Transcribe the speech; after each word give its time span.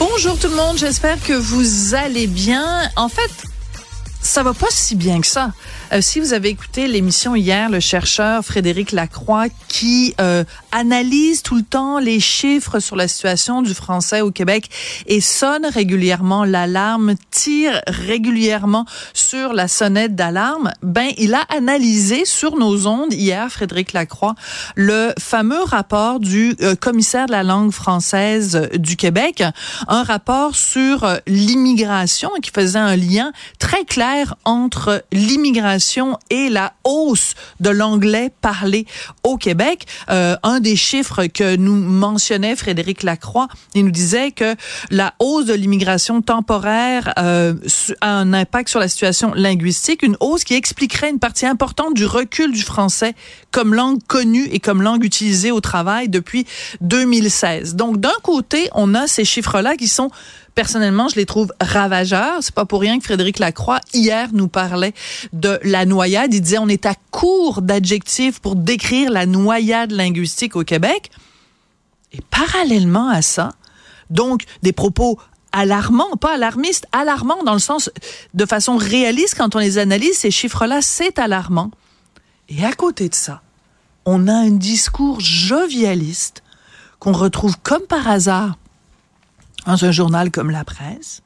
Bonjour 0.00 0.38
tout 0.38 0.48
le 0.48 0.56
monde, 0.56 0.78
j'espère 0.78 1.22
que 1.22 1.34
vous 1.34 1.94
allez 1.94 2.26
bien. 2.26 2.90
En 2.96 3.10
fait, 3.10 3.30
ça 4.22 4.42
va 4.42 4.54
pas 4.54 4.70
si 4.70 4.96
bien 4.96 5.20
que 5.20 5.26
ça. 5.26 5.52
Euh, 5.92 6.00
si 6.00 6.20
vous 6.20 6.32
avez 6.32 6.50
écouté 6.50 6.86
l'émission 6.86 7.34
hier, 7.34 7.68
le 7.68 7.80
chercheur 7.80 8.44
Frédéric 8.44 8.92
Lacroix 8.92 9.46
qui 9.68 10.14
euh, 10.20 10.44
analyse 10.72 11.42
tout 11.42 11.56
le 11.56 11.62
temps 11.62 11.98
les 11.98 12.20
chiffres 12.20 12.78
sur 12.78 12.96
la 12.96 13.08
situation 13.08 13.62
du 13.62 13.74
français 13.74 14.20
au 14.20 14.30
Québec 14.30 14.70
et 15.06 15.20
sonne 15.20 15.66
régulièrement 15.66 16.44
l'alarme, 16.44 17.14
tire 17.30 17.80
régulièrement 17.86 18.86
sur 19.12 19.52
la 19.52 19.68
sonnette 19.68 20.14
d'alarme, 20.14 20.72
ben 20.82 21.10
il 21.18 21.34
a 21.34 21.42
analysé 21.54 22.24
sur 22.24 22.56
nos 22.56 22.86
ondes 22.86 23.12
hier, 23.12 23.50
Frédéric 23.50 23.92
Lacroix, 23.92 24.34
le 24.76 25.12
fameux 25.18 25.62
rapport 25.62 26.20
du 26.20 26.54
euh, 26.62 26.74
commissaire 26.74 27.26
de 27.26 27.32
la 27.32 27.42
langue 27.42 27.72
française 27.72 28.68
du 28.74 28.96
Québec, 28.96 29.42
un 29.88 30.02
rapport 30.02 30.54
sur 30.54 31.06
l'immigration 31.26 32.30
qui 32.42 32.50
faisait 32.50 32.78
un 32.78 32.96
lien 32.96 33.32
très 33.58 33.84
clair 33.84 34.34
entre 34.44 35.04
l'immigration 35.12 35.59
et 36.30 36.48
la 36.48 36.72
hausse 36.84 37.34
de 37.60 37.70
l'anglais 37.70 38.30
parlé 38.40 38.86
au 39.24 39.36
Québec. 39.36 39.86
Euh, 40.10 40.36
un 40.42 40.60
des 40.60 40.76
chiffres 40.76 41.26
que 41.26 41.56
nous 41.56 41.74
mentionnait 41.74 42.56
Frédéric 42.56 43.02
Lacroix, 43.02 43.48
il 43.74 43.84
nous 43.84 43.90
disait 43.90 44.30
que 44.30 44.54
la 44.90 45.14
hausse 45.18 45.46
de 45.46 45.54
l'immigration 45.54 46.22
temporaire 46.22 47.12
euh, 47.18 47.54
a 48.00 48.10
un 48.10 48.32
impact 48.32 48.68
sur 48.68 48.80
la 48.80 48.88
situation 48.88 49.32
linguistique, 49.34 50.02
une 50.02 50.16
hausse 50.20 50.44
qui 50.44 50.54
expliquerait 50.54 51.10
une 51.10 51.18
partie 51.18 51.46
importante 51.46 51.94
du 51.94 52.06
recul 52.06 52.52
du 52.52 52.62
français 52.62 53.14
comme 53.50 53.74
langue 53.74 54.00
connue 54.06 54.48
et 54.52 54.60
comme 54.60 54.82
langue 54.82 55.04
utilisée 55.04 55.50
au 55.50 55.60
travail 55.60 56.08
depuis 56.08 56.46
2016. 56.80 57.74
Donc 57.74 57.98
d'un 57.98 58.10
côté, 58.22 58.68
on 58.74 58.94
a 58.94 59.06
ces 59.06 59.24
chiffres-là 59.24 59.76
qui 59.76 59.88
sont 59.88 60.10
personnellement, 60.54 61.08
je 61.08 61.16
les 61.16 61.26
trouve 61.26 61.52
ravageurs. 61.60 62.38
C'est 62.40 62.54
pas 62.54 62.64
pour 62.64 62.80
rien 62.80 62.98
que 62.98 63.04
Frédéric 63.04 63.38
Lacroix 63.38 63.80
hier 63.94 64.28
nous 64.32 64.48
parlait 64.48 64.94
de 65.32 65.58
la 65.62 65.86
noyade. 65.86 66.34
Il 66.34 66.40
disait 66.40 66.58
on 66.58 66.68
est 66.68 66.86
à 66.86 66.94
court 67.10 67.62
d'adjectifs 67.62 68.40
pour 68.40 68.56
décrire 68.56 69.10
la 69.10 69.26
noyade 69.26 69.92
linguistique 69.92 70.56
au 70.56 70.64
Québec. 70.64 71.10
Et 72.12 72.20
parallèlement 72.30 73.08
à 73.08 73.22
ça, 73.22 73.50
donc 74.10 74.42
des 74.62 74.72
propos 74.72 75.18
alarmants, 75.52 76.16
pas 76.16 76.34
alarmistes, 76.34 76.86
alarmants 76.92 77.42
dans 77.44 77.52
le 77.52 77.58
sens 77.60 77.90
de 78.34 78.46
façon 78.46 78.76
réaliste 78.76 79.36
quand 79.36 79.56
on 79.56 79.58
les 79.58 79.78
analyse, 79.78 80.18
ces 80.18 80.30
chiffres-là, 80.30 80.80
c'est 80.82 81.18
alarmant. 81.18 81.70
Et 82.48 82.64
à 82.64 82.72
côté 82.72 83.08
de 83.08 83.14
ça, 83.14 83.42
on 84.04 84.28
a 84.28 84.34
un 84.34 84.50
discours 84.50 85.20
jovialiste 85.20 86.42
qu'on 86.98 87.12
retrouve 87.12 87.56
comme 87.62 87.82
par 87.82 88.08
hasard 88.08 88.56
dans 89.66 89.84
un 89.84 89.92
journal 89.92 90.30
comme 90.30 90.50
La 90.50 90.64
Presse. 90.64 91.22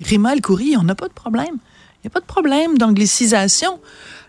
Rima 0.00 0.32
El 0.32 0.40
Khoury, 0.40 0.76
on 0.76 0.82
n'a 0.82 0.94
pas 0.94 1.08
de 1.08 1.12
problème. 1.12 1.56
Il 1.98 2.06
n'y 2.06 2.08
a 2.08 2.10
pas 2.10 2.20
de 2.20 2.26
problème 2.26 2.78
d'anglicisation. 2.78 3.80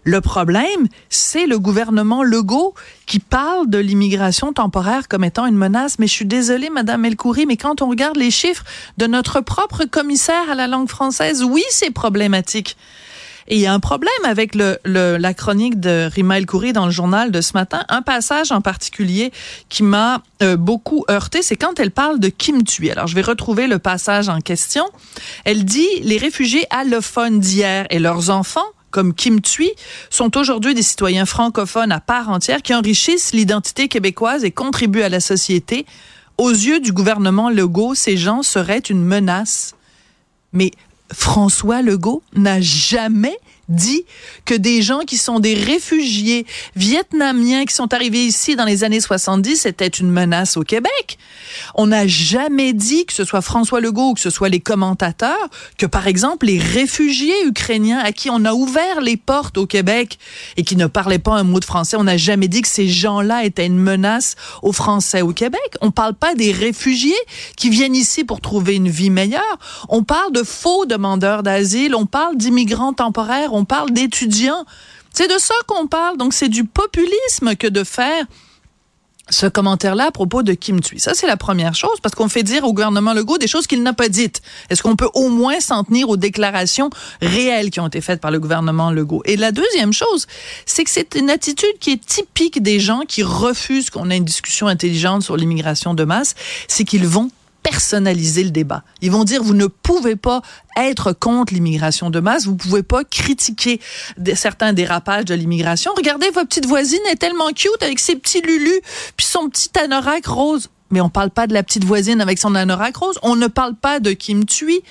Le 0.04 0.22
problème, 0.22 0.88
c'est 1.10 1.46
le 1.46 1.60
gouvernement 1.60 2.24
Legault 2.24 2.74
qui 3.06 3.20
parle 3.20 3.70
de 3.70 3.78
l'immigration 3.78 4.54
temporaire 4.54 5.08
comme 5.08 5.24
étant 5.24 5.46
une 5.46 5.56
menace. 5.56 6.00
Mais 6.00 6.08
je 6.08 6.14
suis 6.14 6.26
désolée, 6.26 6.70
Madame 6.70 7.06
El 7.06 7.16
Khoury, 7.16 7.46
mais 7.46 7.58
quand 7.58 7.82
on 7.82 7.90
regarde 7.90 8.18
les 8.18 8.32
chiffres 8.32 8.64
de 8.98 9.06
notre 9.06 9.42
propre 9.42 9.86
commissaire 9.86 10.50
à 10.50 10.56
la 10.56 10.68
langue 10.68 10.90
française, 10.90 11.44
oui, 11.44 11.64
c'est 11.70 11.92
problématique. 11.92 12.76
Et 13.50 13.56
il 13.56 13.62
y 13.62 13.66
a 13.66 13.74
un 13.74 13.80
problème 13.80 14.12
avec 14.26 14.56
la 14.56 15.34
chronique 15.34 15.80
de 15.80 16.08
Rima 16.14 16.38
El 16.38 16.46
Khoury 16.46 16.72
dans 16.72 16.86
le 16.86 16.92
journal 16.92 17.32
de 17.32 17.42
ce 17.42 17.54
matin. 17.54 17.84
Un 17.90 18.04
passage 18.04 18.52
en 18.52 18.62
particulier 18.62 19.32
qui 19.70 19.82
m'a 19.82 20.22
euh, 20.44 20.56
beaucoup 20.56 21.04
heurté, 21.10 21.42
c'est 21.42 21.56
quand 21.56 21.80
elle 21.80 21.90
parle 21.90 22.20
de 22.20 22.30
Kim 22.30 22.64
Thuy. 22.64 22.92
Alors, 22.92 23.08
je 23.08 23.16
vais 23.16 23.22
retrouver 23.22 23.66
le 23.66 23.80
passage 23.80 24.30
en 24.30 24.40
question. 24.40 24.86
Elle 25.46 25.66
dit, 25.66 25.88
les 26.04 26.18
réfugiés 26.18 26.68
allophones 26.70 27.40
d'hier 27.40 27.88
et 27.90 27.98
leurs 28.00 28.30
enfants 28.30 28.68
comme 28.92 29.14
Kim 29.14 29.40
Thuy, 29.40 29.70
sont 30.10 30.36
aujourd'hui 30.36 30.74
des 30.74 30.82
citoyens 30.82 31.28
francophones 31.28 31.92
à 31.92 32.00
part 32.00 32.30
entière 32.30 32.64
qui 32.64 32.74
enrichissent 32.74 33.34
l'identité 33.34 33.88
québécoise 33.88 34.44
et 34.44 34.50
contribuent 34.50 35.04
à 35.04 35.10
la 35.10 35.20
société. 35.20 35.86
Aux 36.40 36.50
yeux 36.50 36.80
du 36.80 36.92
gouvernement 36.92 37.52
Legault, 37.52 37.94
ces 37.94 38.18
gens 38.18 38.42
seraient 38.42 38.80
une 38.80 39.04
menace. 39.04 39.76
Mais 40.54 40.72
François 41.12 41.82
Legault 41.82 42.24
n'a 42.36 42.62
jamais 42.62 43.38
dit 43.70 44.06
que 44.46 44.54
des 44.54 44.82
gens 44.82 45.00
qui 45.00 45.18
sont 45.18 45.40
des 45.40 45.54
réfugiés 45.54 46.46
vietnamiens 46.76 47.66
qui 47.66 47.74
sont 47.74 47.94
arrivés 47.94 48.26
ici 48.26 48.56
dans 48.56 48.66
les 48.66 48.84
années 48.84 49.00
70 49.00 49.66
étaient 49.66 49.88
une 49.88 50.12
menace 50.12 50.58
au 50.58 50.64
Québec. 50.64 51.18
On 51.76 51.88
n'a 51.88 52.08
jamais 52.08 52.74
dit 52.74 53.06
que 53.06 53.14
ce 53.14 53.24
soit 53.24 53.42
François 53.42 53.80
Legault 53.80 54.10
ou 54.10 54.14
que 54.16 54.20
ce 54.20 54.30
soit 54.30 54.50
les 54.50 54.60
commentateurs 54.60 55.50
que 55.78 55.86
par 55.86 56.08
exemple 56.08 56.48
les 56.48 56.60
réfugiés 56.60 57.46
ukrainiens 57.46 58.00
à 58.00 58.12
qui 58.12 58.30
on 58.30 58.44
a 58.46 58.54
ouvert 58.54 59.02
les 59.02 59.18
portes 59.18 59.58
au 59.58 59.66
Québec 59.66 60.20
et 60.58 60.64
qui 60.64 60.76
ne 60.76 60.88
parlaient 60.88 61.20
pas 61.20 61.36
un 61.36 61.44
mot 61.44 61.60
de 61.60 61.66
français, 61.66 61.98
on 61.98 62.04
n'a 62.04 62.18
jamais 62.18 62.48
dit 62.48 62.62
que 62.62 62.68
ces 62.68 62.88
gens-là 62.88 63.44
étaient 63.46 63.66
une 63.66 63.80
menace 63.80 64.36
aux 64.62 64.74
Français 64.74 65.22
au 65.22 65.34
Québec. 65.34 65.60
On 65.82 65.92
parle 65.92 66.14
pas 66.14 66.36
des 66.36 66.52
réfugiés 66.52 67.14
qui 67.56 67.70
viennent 67.70 67.96
ici 67.96 68.24
pour 68.24 68.42
trouver 68.42 68.76
une 68.76 68.90
vie 68.90 69.10
meilleure. 69.10 69.60
On 69.90 70.04
parle 70.04 70.32
de 70.32 70.44
faux 70.44 70.86
demandeurs 70.86 71.44
d'asile, 71.44 71.96
on 71.96 72.06
parle 72.06 72.38
d'immigrants 72.38 72.94
temporaires, 72.94 73.54
on 73.60 73.66
parle 73.66 73.92
d'étudiants. 73.92 74.66
C'est 75.14 75.28
de 75.28 75.38
ça 75.38 75.54
qu'on 75.68 75.88
parle. 75.88 76.18
Donc, 76.18 76.34
c'est 76.34 76.50
du 76.50 76.64
populisme 76.64 77.56
que 77.56 77.68
de 77.68 77.84
faire 77.84 78.26
ce 79.30 79.46
commentaire-là 79.46 80.08
à 80.08 80.12
propos 80.12 80.42
de 80.42 80.54
Kim 80.54 80.82
Thuy. 80.82 81.00
Ça, 81.00 81.14
c'est 81.14 81.28
la 81.28 81.38
première 81.38 81.76
chose, 81.76 82.00
parce 82.02 82.16
qu'on 82.16 82.30
fait 82.30 82.42
dire 82.42 82.64
au 82.64 82.74
gouvernement 82.74 83.14
Legault 83.14 83.38
des 83.38 83.48
choses 83.48 83.68
qu'il 83.68 83.84
n'a 83.84 83.94
pas 83.94 84.10
dites. 84.10 84.42
Est-ce 84.70 84.82
qu'on 84.82 84.96
peut 84.96 85.10
au 85.14 85.30
moins 85.30 85.60
s'en 85.60 85.84
tenir 85.84 86.10
aux 86.10 86.18
déclarations 86.18 86.90
réelles 87.22 87.70
qui 87.70 87.80
ont 87.80 87.88
été 87.88 88.02
faites 88.02 88.22
par 88.22 88.32
le 88.32 88.40
gouvernement 88.40 88.90
Legault? 88.92 89.22
Et 89.26 89.38
la 89.38 89.52
deuxième 89.52 89.94
chose, 89.94 90.26
c'est 90.66 90.84
que 90.84 90.90
c'est 90.90 91.16
une 91.16 91.30
attitude 91.30 91.78
qui 91.80 91.92
est 91.92 92.04
typique 92.04 92.64
des 92.64 92.80
gens 92.80 93.02
qui 93.08 93.22
refusent 93.22 93.90
qu'on 93.90 94.10
ait 94.10 94.18
une 94.18 94.26
discussion 94.26 94.68
intelligente 94.68 95.22
sur 95.22 95.38
l'immigration 95.38 95.94
de 95.94 96.06
masse, 96.06 96.34
c'est 96.68 96.86
qu'ils 96.86 97.08
vont 97.08 97.30
personnaliser 97.70 98.44
le 98.44 98.50
débat. 98.50 98.84
Ils 99.02 99.12
vont 99.12 99.24
dire, 99.24 99.44
vous 99.44 99.54
ne 99.54 99.68
pouvez 99.68 100.16
pas 100.16 100.42
être 100.76 101.14
contre 101.14 101.54
l'immigration 101.54 102.10
de 102.10 102.20
masse, 102.20 102.46
vous 102.46 102.56
pouvez 102.56 102.82
pas 102.82 103.04
critiquer 103.04 103.80
certains 104.34 104.74
dérapages 104.74 105.26
de 105.26 105.36
l'immigration. 105.36 105.92
Regardez, 105.96 106.32
votre 106.32 106.48
petite 106.48 106.66
voisine 106.66 107.00
est 107.12 107.18
tellement 107.18 107.50
cute 107.50 107.82
avec 107.82 108.00
ses 108.00 108.16
petits 108.16 108.42
lulus, 108.42 108.82
puis 109.16 109.26
son 109.28 109.50
petit 109.50 109.70
anorak 109.78 110.26
rose. 110.26 110.70
Mais 110.90 111.00
on 111.00 111.10
parle 111.10 111.30
pas 111.30 111.46
de 111.46 111.54
la 111.54 111.62
petite 111.62 111.84
voisine 111.84 112.22
avec 112.22 112.40
son 112.40 112.56
anorak 112.56 112.98
rose. 112.98 113.20
On 113.22 113.36
ne 113.36 113.46
parle 113.46 113.76
pas 113.76 114.00
de 114.00 114.14
Kim 114.14 114.46
Thuy. 114.46 114.82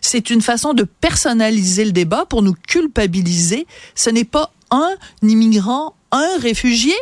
C'est 0.00 0.30
une 0.30 0.40
façon 0.40 0.72
de 0.72 0.84
personnaliser 0.84 1.84
le 1.84 1.92
débat 1.92 2.26
pour 2.26 2.42
nous 2.42 2.54
culpabiliser. 2.68 3.66
Ce 3.96 4.08
n'est 4.08 4.24
pas 4.24 4.52
un 4.70 4.94
immigrant, 5.22 5.96
un 6.12 6.38
réfugié 6.38 6.94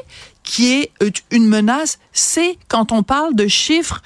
qui 0.42 0.72
est 0.72 0.90
une 1.30 1.46
menace. 1.46 1.98
C'est 2.14 2.56
quand 2.68 2.92
on 2.92 3.02
parle 3.02 3.34
de 3.34 3.46
chiffres 3.46 4.00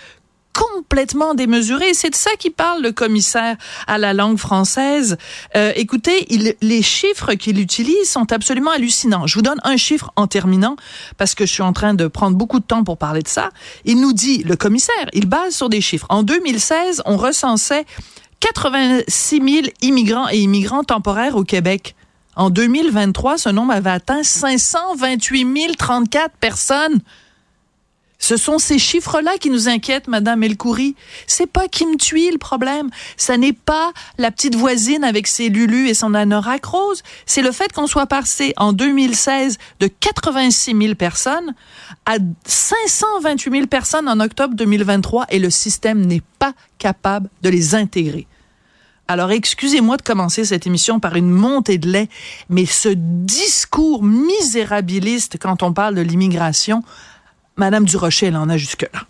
complètement 0.52 1.34
démesuré. 1.34 1.94
C'est 1.94 2.10
de 2.10 2.14
ça 2.14 2.30
qu'il 2.38 2.52
parle 2.52 2.82
le 2.82 2.92
commissaire 2.92 3.56
à 3.86 3.98
la 3.98 4.12
langue 4.12 4.38
française. 4.38 5.16
Euh, 5.56 5.72
écoutez, 5.76 6.26
il, 6.32 6.54
les 6.60 6.82
chiffres 6.82 7.34
qu'il 7.34 7.58
utilise 7.60 8.08
sont 8.08 8.32
absolument 8.32 8.70
hallucinants. 8.70 9.26
Je 9.26 9.34
vous 9.34 9.42
donne 9.42 9.60
un 9.64 9.76
chiffre 9.76 10.12
en 10.16 10.26
terminant 10.26 10.76
parce 11.16 11.34
que 11.34 11.46
je 11.46 11.52
suis 11.52 11.62
en 11.62 11.72
train 11.72 11.94
de 11.94 12.06
prendre 12.06 12.36
beaucoup 12.36 12.60
de 12.60 12.64
temps 12.64 12.84
pour 12.84 12.98
parler 12.98 13.22
de 13.22 13.28
ça. 13.28 13.50
Il 13.84 14.00
nous 14.00 14.12
dit, 14.12 14.42
le 14.42 14.56
commissaire, 14.56 15.08
il 15.12 15.26
base 15.26 15.54
sur 15.54 15.68
des 15.68 15.80
chiffres. 15.80 16.06
En 16.08 16.22
2016, 16.22 17.02
on 17.06 17.16
recensait 17.16 17.84
86 18.40 19.40
000 19.40 19.66
immigrants 19.82 20.28
et 20.28 20.38
immigrants 20.38 20.84
temporaires 20.84 21.36
au 21.36 21.44
Québec. 21.44 21.94
En 22.34 22.50
2023, 22.50 23.38
ce 23.38 23.48
nombre 23.50 23.72
avait 23.72 23.90
atteint 23.90 24.22
528 24.22 25.76
034 25.76 26.34
personnes 26.40 27.00
Ce 28.22 28.36
sont 28.36 28.58
ces 28.58 28.78
chiffres-là 28.78 29.36
qui 29.38 29.50
nous 29.50 29.68
inquiètent, 29.68 30.06
Madame 30.06 30.44
Elkouri. 30.44 30.94
C'est 31.26 31.48
pas 31.48 31.66
Kim 31.66 31.96
Thuy 31.96 32.30
le 32.30 32.38
problème. 32.38 32.88
Ça 33.16 33.36
n'est 33.36 33.52
pas 33.52 33.92
la 34.16 34.30
petite 34.30 34.54
voisine 34.54 35.02
avec 35.02 35.26
ses 35.26 35.48
lulus 35.48 35.88
et 35.88 35.94
son 35.94 36.14
anorak 36.14 36.64
rose. 36.64 37.02
C'est 37.26 37.42
le 37.42 37.50
fait 37.50 37.72
qu'on 37.72 37.88
soit 37.88 38.06
passé 38.06 38.54
en 38.58 38.72
2016 38.72 39.58
de 39.80 39.88
86 39.88 40.76
000 40.80 40.94
personnes 40.94 41.52
à 42.06 42.18
528 42.46 43.50
000 43.50 43.66
personnes 43.66 44.08
en 44.08 44.20
octobre 44.20 44.54
2023 44.54 45.26
et 45.30 45.40
le 45.40 45.50
système 45.50 46.06
n'est 46.06 46.22
pas 46.38 46.52
capable 46.78 47.28
de 47.42 47.48
les 47.48 47.74
intégrer. 47.74 48.28
Alors, 49.08 49.32
excusez-moi 49.32 49.96
de 49.96 50.02
commencer 50.02 50.44
cette 50.44 50.66
émission 50.66 51.00
par 51.00 51.16
une 51.16 51.28
montée 51.28 51.76
de 51.76 51.90
lait, 51.90 52.08
mais 52.48 52.66
ce 52.66 52.88
discours 52.88 54.04
misérabiliste 54.04 55.38
quand 55.40 55.64
on 55.64 55.72
parle 55.72 55.96
de 55.96 56.00
l'immigration, 56.00 56.84
Madame 57.56 57.84
Durocher, 57.84 58.26
elle 58.26 58.36
en 58.36 58.48
a 58.48 58.56
jusque-là. 58.56 59.06